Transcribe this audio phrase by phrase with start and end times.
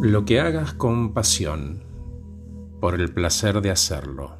[0.00, 1.82] Lo que hagas con pasión,
[2.80, 4.36] por el placer de hacerlo,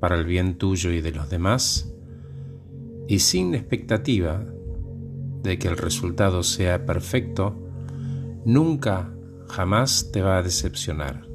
[0.00, 1.94] para el bien tuyo y de los demás,
[3.06, 4.44] y sin expectativa
[5.44, 7.56] de que el resultado sea perfecto,
[8.44, 9.14] nunca,
[9.46, 11.28] jamás te va a decepcionar,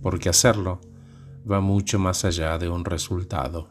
[0.00, 0.80] porque hacerlo
[1.50, 3.70] va mucho más allá de un resultado.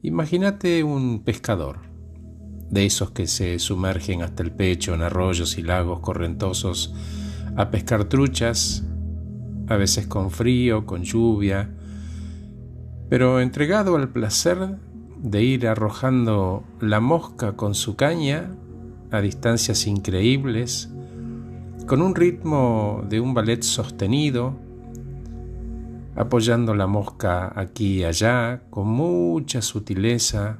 [0.00, 1.80] Imagínate un pescador,
[2.70, 6.94] de esos que se sumergen hasta el pecho en arroyos y lagos correntosos
[7.56, 8.84] a pescar truchas,
[9.68, 11.70] a veces con frío, con lluvia,
[13.08, 14.76] pero entregado al placer
[15.16, 18.50] de ir arrojando la mosca con su caña
[19.10, 20.90] a distancias increíbles,
[21.86, 24.56] con un ritmo de un ballet sostenido,
[26.16, 30.58] apoyando la mosca aquí y allá, con mucha sutileza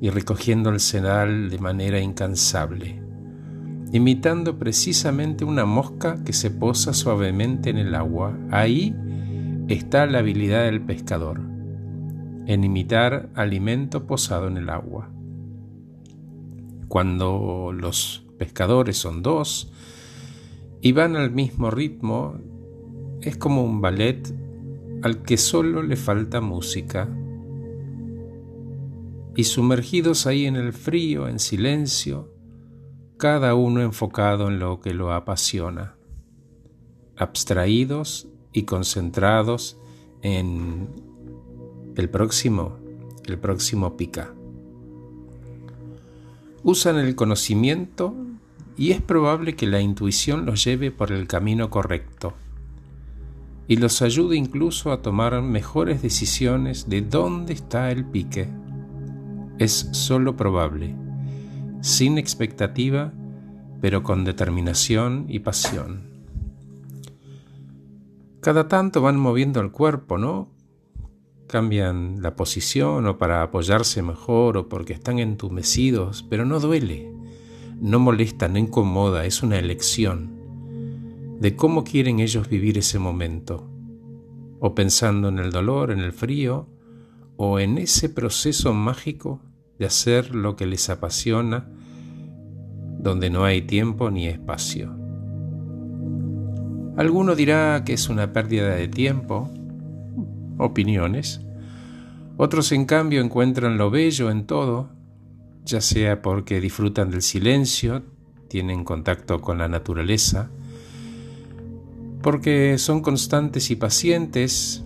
[0.00, 3.02] y recogiendo el sedal de manera incansable,
[3.92, 8.36] imitando precisamente una mosca que se posa suavemente en el agua.
[8.50, 8.94] Ahí
[9.68, 11.40] está la habilidad del pescador,
[12.46, 15.10] en imitar alimento posado en el agua.
[16.88, 19.72] Cuando los pescadores son dos
[20.80, 22.38] y van al mismo ritmo,
[23.22, 24.32] es como un ballet
[25.02, 27.08] al que solo le falta música.
[29.36, 32.32] Y sumergidos ahí en el frío, en silencio,
[33.18, 35.96] cada uno enfocado en lo que lo apasiona,
[37.16, 39.78] abstraídos y concentrados
[40.22, 40.88] en
[41.96, 42.78] el próximo,
[43.26, 44.34] el próximo pica.
[46.62, 48.14] Usan el conocimiento
[48.76, 52.34] y es probable que la intuición los lleve por el camino correcto
[53.68, 58.48] y los ayude incluso a tomar mejores decisiones de dónde está el pique.
[59.58, 60.94] Es solo probable,
[61.80, 63.12] sin expectativa,
[63.80, 66.10] pero con determinación y pasión.
[68.40, 70.50] Cada tanto van moviendo el cuerpo, ¿no?
[71.46, 77.10] Cambian la posición o para apoyarse mejor o porque están entumecidos, pero no duele,
[77.80, 80.36] no molesta, no incomoda, es una elección
[81.40, 83.68] de cómo quieren ellos vivir ese momento,
[84.60, 86.68] o pensando en el dolor, en el frío,
[87.36, 89.42] o en ese proceso mágico
[89.78, 91.68] de hacer lo que les apasiona,
[92.98, 94.96] donde no hay tiempo ni espacio.
[96.96, 99.50] Alguno dirá que es una pérdida de tiempo,
[100.58, 101.42] opiniones.
[102.38, 104.90] Otros, en cambio, encuentran lo bello en todo,
[105.64, 108.02] ya sea porque disfrutan del silencio,
[108.48, 110.50] tienen contacto con la naturaleza,
[112.22, 114.84] porque son constantes y pacientes,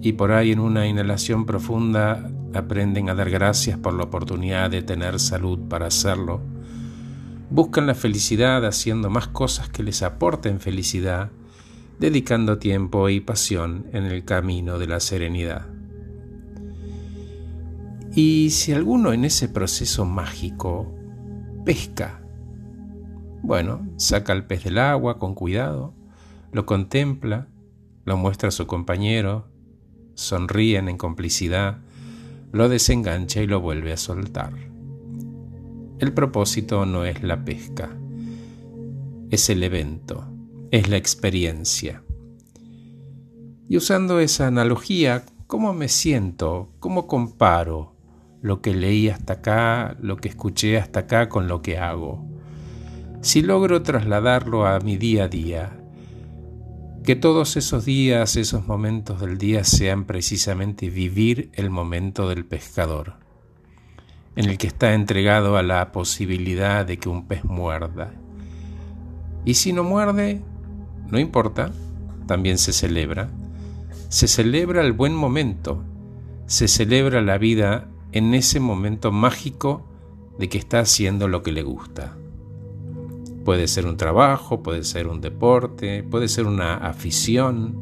[0.00, 4.82] y por ahí en una inhalación profunda aprenden a dar gracias por la oportunidad de
[4.82, 6.40] tener salud para hacerlo
[7.50, 11.30] buscan la felicidad haciendo más cosas que les aporten felicidad,
[11.98, 15.66] dedicando tiempo y pasión en el camino de la serenidad.
[18.14, 20.94] Y si alguno en ese proceso mágico
[21.64, 22.22] pesca,
[23.42, 25.94] bueno, saca el pez del agua con cuidado,
[26.52, 27.48] lo contempla,
[28.04, 29.48] lo muestra a su compañero,
[30.14, 31.78] sonríen en complicidad,
[32.56, 34.52] lo desengancha y lo vuelve a soltar.
[35.98, 37.96] El propósito no es la pesca,
[39.30, 40.26] es el evento,
[40.70, 42.02] es la experiencia.
[43.68, 46.70] Y usando esa analogía, ¿cómo me siento?
[46.80, 47.94] ¿Cómo comparo
[48.42, 52.24] lo que leí hasta acá, lo que escuché hasta acá con lo que hago?
[53.22, 55.80] Si logro trasladarlo a mi día a día,
[57.06, 63.14] que todos esos días, esos momentos del día sean precisamente vivir el momento del pescador
[64.34, 68.12] en el que está entregado a la posibilidad de que un pez muerda.
[69.44, 70.42] Y si no muerde,
[71.08, 71.70] no importa,
[72.26, 73.30] también se celebra.
[74.08, 75.84] Se celebra el buen momento,
[76.46, 79.86] se celebra la vida en ese momento mágico
[80.40, 82.16] de que está haciendo lo que le gusta.
[83.46, 87.76] Puede ser un trabajo, puede ser un deporte, puede ser una afición.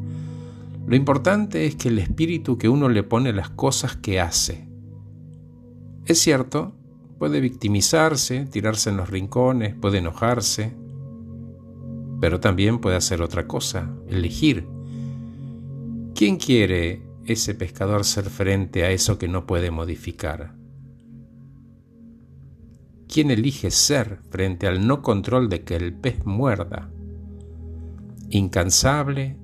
[0.85, 4.67] Lo importante es que el espíritu que uno le pone las cosas que hace,
[6.05, 6.75] es cierto,
[7.17, 10.75] puede victimizarse, tirarse en los rincones, puede enojarse,
[12.21, 14.67] pero también puede hacer otra cosa, elegir.
[16.13, 20.53] ¿Quién quiere ese pescador ser frente a eso que no puede modificar?
[23.15, 26.91] ¿Quién elige ser frente al no control de que el pez muerda?
[28.29, 29.37] Incansable,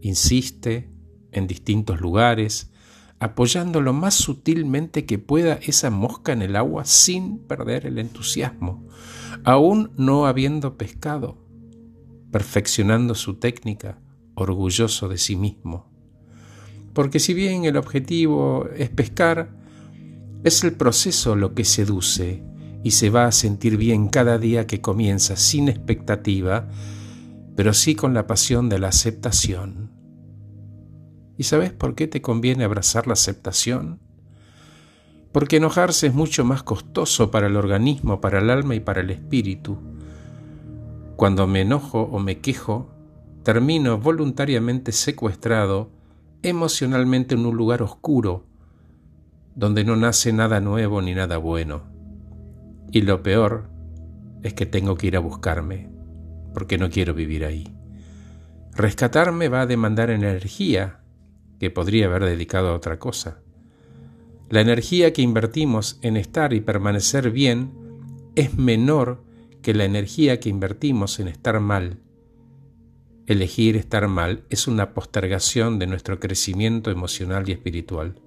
[0.00, 0.90] insiste
[1.30, 2.72] en distintos lugares,
[3.20, 8.84] apoyando lo más sutilmente que pueda esa mosca en el agua sin perder el entusiasmo,
[9.44, 11.38] aún no habiendo pescado,
[12.32, 14.00] perfeccionando su técnica,
[14.34, 15.88] orgulloso de sí mismo.
[16.92, 19.56] Porque si bien el objetivo es pescar,
[20.42, 22.42] es el proceso lo que seduce
[22.84, 26.68] y se va a sentir bien cada día que comienza sin expectativa,
[27.56, 29.90] pero sí con la pasión de la aceptación.
[31.38, 34.00] ¿Y sabes por qué te conviene abrazar la aceptación?
[35.32, 39.10] Porque enojarse es mucho más costoso para el organismo, para el alma y para el
[39.10, 39.78] espíritu.
[41.16, 42.90] Cuando me enojo o me quejo,
[43.44, 45.90] termino voluntariamente secuestrado
[46.42, 48.44] emocionalmente en un lugar oscuro,
[49.54, 51.93] donde no nace nada nuevo ni nada bueno.
[52.94, 53.68] Y lo peor
[54.44, 55.90] es que tengo que ir a buscarme,
[56.54, 57.76] porque no quiero vivir ahí.
[58.72, 61.00] Rescatarme va a demandar energía
[61.58, 63.40] que podría haber dedicado a otra cosa.
[64.48, 67.72] La energía que invertimos en estar y permanecer bien
[68.36, 69.24] es menor
[69.60, 71.98] que la energía que invertimos en estar mal.
[73.26, 78.20] Elegir estar mal es una postergación de nuestro crecimiento emocional y espiritual.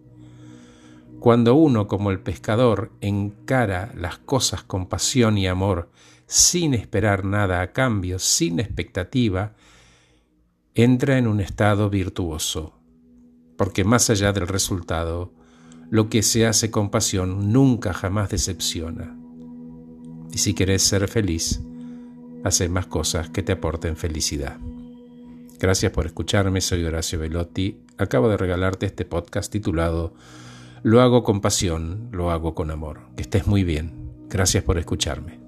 [1.19, 5.89] Cuando uno, como el pescador, encara las cosas con pasión y amor,
[6.27, 9.55] sin esperar nada a cambio, sin expectativa,
[10.75, 12.79] entra en un estado virtuoso,
[13.57, 15.33] porque más allá del resultado,
[15.89, 19.17] lo que se hace con pasión nunca jamás decepciona.
[20.31, 21.61] Y si querés ser feliz,
[22.43, 24.57] hace más cosas que te aporten felicidad.
[25.59, 27.81] Gracias por escucharme, soy Horacio Velotti.
[27.97, 30.13] Acabo de regalarte este podcast titulado
[30.83, 33.01] Lo hago con pasión, lo hago con amor.
[33.15, 34.11] Que estés muy bien.
[34.29, 35.46] Gracias por escucharme.